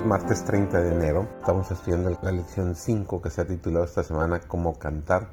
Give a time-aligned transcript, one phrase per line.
[0.00, 1.28] es martes 30 de enero.
[1.40, 5.28] Estamos estudiando la lección 5 que se ha titulado esta semana como cantar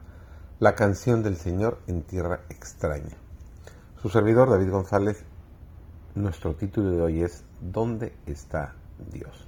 [0.60, 3.16] la canción del Señor en tierra extraña.
[4.02, 5.24] Su servidor David González,
[6.16, 8.76] nuestro título de hoy es ¿Dónde está
[9.12, 9.48] Dios?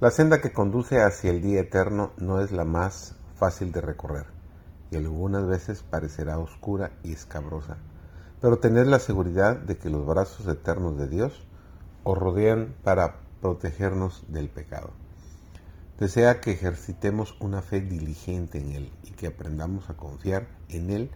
[0.00, 4.26] La senda que conduce hacia el día eterno no es la más fácil de recorrer
[4.90, 7.78] y algunas veces parecerá oscura y escabrosa,
[8.40, 11.46] pero tened la seguridad de que los brazos eternos de Dios
[12.04, 14.90] os rodean para protegernos del pecado.
[15.98, 21.10] Desea que ejercitemos una fe diligente en Él y que aprendamos a confiar en Él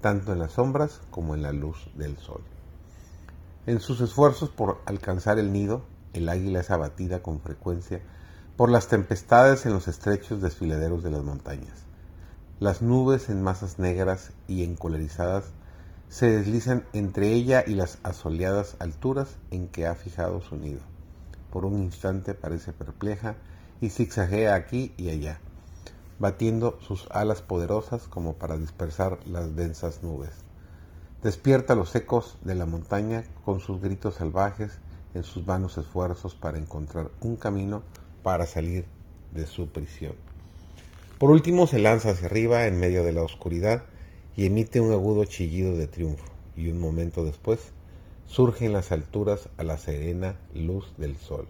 [0.00, 2.42] tanto en las sombras como en la luz del sol.
[3.66, 8.02] En sus esfuerzos por alcanzar el nido, el águila es abatida con frecuencia
[8.56, 11.84] por las tempestades en los estrechos desfiladeros de las montañas.
[12.60, 15.44] Las nubes en masas negras y encolerizadas
[16.08, 20.93] se deslizan entre ella y las asoleadas alturas en que ha fijado su nido.
[21.54, 23.36] Por un instante parece perpleja
[23.80, 25.38] y zigzaguea aquí y allá,
[26.18, 30.32] batiendo sus alas poderosas como para dispersar las densas nubes.
[31.22, 34.80] Despierta los ecos de la montaña con sus gritos salvajes
[35.14, 37.84] en sus vanos esfuerzos para encontrar un camino
[38.24, 38.86] para salir
[39.32, 40.16] de su prisión.
[41.20, 43.84] Por último se lanza hacia arriba en medio de la oscuridad
[44.34, 47.60] y emite un agudo chillido de triunfo, y un momento después
[48.26, 51.46] surge en las alturas a la serena luz del sol.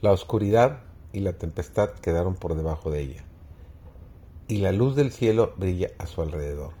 [0.00, 0.80] La oscuridad
[1.12, 3.24] y la tempestad quedaron por debajo de ella,
[4.46, 6.72] y la luz del cielo brilla a su alrededor.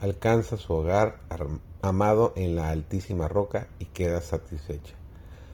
[0.00, 1.20] Alcanza su hogar
[1.82, 4.94] amado en la altísima roca y queda satisfecha.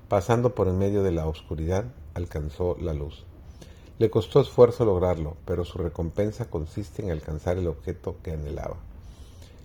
[0.09, 3.25] Pasando por en medio de la oscuridad, alcanzó la luz.
[3.99, 8.77] Le costó esfuerzo lograrlo, pero su recompensa consiste en alcanzar el objeto que anhelaba.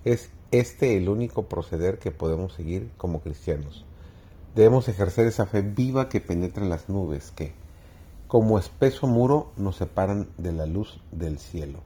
[0.07, 3.83] Es este el único proceder que podemos seguir como cristianos.
[4.55, 7.51] Debemos ejercer esa fe viva que penetra en las nubes, que,
[8.29, 11.79] como espeso muro, nos separan de la luz del cielo.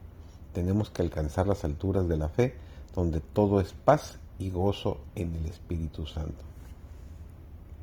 [0.54, 2.54] Tenemos que alcanzar las alturas de la fe,
[2.94, 6.44] donde todo es paz y gozo en el Espíritu Santo.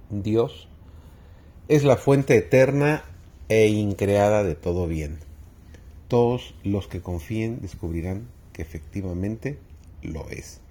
[0.10, 0.70] Dios
[1.68, 3.04] es la fuente eterna
[3.50, 5.20] e increada de todo bien.
[6.08, 9.60] Todos los que confíen descubrirán que efectivamente
[10.02, 10.62] lo es.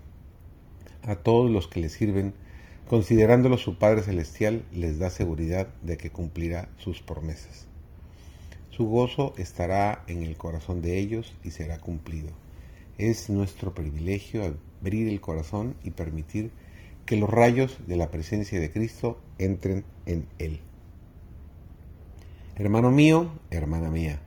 [1.03, 2.35] A todos los que le sirven,
[2.89, 7.67] considerándolo su Padre Celestial, les da seguridad de que cumplirá sus promesas.
[8.71, 12.31] Su gozo estará en el corazón de ellos y será cumplido.
[12.97, 16.51] Es nuestro privilegio abrir el corazón y permitir
[17.05, 20.61] que los rayos de la presencia de Cristo entren en él.
[22.57, 24.21] Hermano mío, hermana mía,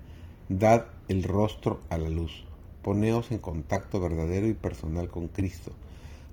[0.50, 2.46] dad el rostro a la luz,
[2.82, 5.72] poneos en contacto verdadero y personal con Cristo,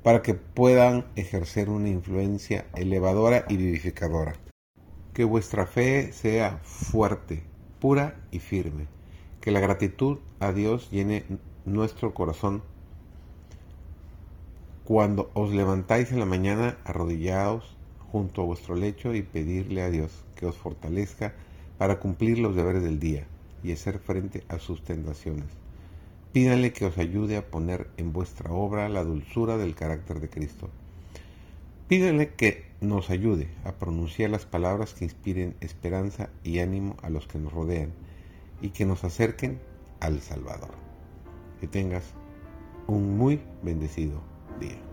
[0.02, 4.34] para que puedan ejercer una influencia elevadora y vivificadora.
[5.12, 7.42] Que vuestra fe sea fuerte,
[7.80, 8.86] pura y firme.
[9.40, 11.24] Que la gratitud a Dios llene
[11.64, 12.62] nuestro corazón.
[14.84, 17.76] Cuando os levantáis en la mañana, arrodillaos
[18.10, 21.34] junto a vuestro lecho y pedirle a Dios que os fortalezca
[21.76, 23.26] para cumplir los deberes del día
[23.62, 25.67] y hacer frente a sus tentaciones.
[26.32, 30.68] Pídanle que os ayude a poner en vuestra obra la dulzura del carácter de Cristo.
[31.88, 37.26] Pídanle que nos ayude a pronunciar las palabras que inspiren esperanza y ánimo a los
[37.26, 37.92] que nos rodean
[38.60, 39.58] y que nos acerquen
[40.00, 40.74] al Salvador.
[41.60, 42.04] Que tengas
[42.86, 44.20] un muy bendecido
[44.60, 44.87] día.